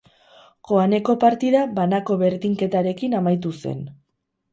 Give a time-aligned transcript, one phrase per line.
[0.69, 3.85] Joaneko partida banako berdinketarekin amaitu zen.